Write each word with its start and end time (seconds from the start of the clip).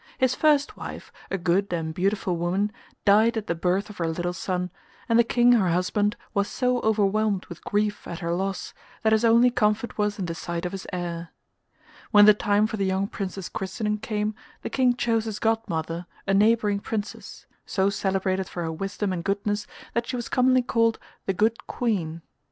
His 0.17 0.33
first 0.33 0.75
wife, 0.75 1.13
a 1.29 1.37
good 1.37 1.71
and 1.71 1.93
beautiful 1.93 2.35
woman, 2.35 2.71
died 3.05 3.37
at 3.37 3.45
the 3.45 3.53
birth 3.53 3.87
of 3.87 3.99
her 3.99 4.07
little 4.07 4.33
son, 4.33 4.71
and 5.07 5.19
the 5.19 5.23
King 5.23 5.51
her 5.51 5.69
husband 5.69 6.15
was 6.33 6.47
so 6.47 6.79
overwhelmed 6.79 7.45
with 7.45 7.63
grief 7.63 8.07
at 8.07 8.17
her 8.17 8.33
loss 8.33 8.73
that 9.03 9.13
his 9.13 9.23
only 9.23 9.51
comfort 9.51 9.99
was 9.99 10.17
in 10.17 10.25
the 10.25 10.33
sight 10.33 10.65
of 10.65 10.71
his 10.71 10.87
heir. 10.91 11.29
When 12.09 12.25
the 12.25 12.33
time 12.33 12.65
for 12.65 12.77
the 12.77 12.85
young 12.87 13.05
Prince's 13.07 13.47
christening 13.47 13.99
came 13.99 14.33
the 14.63 14.71
King 14.71 14.95
chose 14.95 15.27
as 15.27 15.37
godmother 15.37 16.07
a 16.25 16.33
neighbouring 16.33 16.79
Princess, 16.79 17.45
so 17.67 17.91
celebrated 17.91 18.49
for 18.49 18.63
her 18.63 18.71
wisdom 18.71 19.13
and 19.13 19.23
goodness 19.23 19.67
that 19.93 20.07
she 20.07 20.15
was 20.15 20.29
commonly 20.29 20.63
called 20.63 20.97
'the 21.27 21.33
Good 21.33 21.67
Queen. 21.67 22.23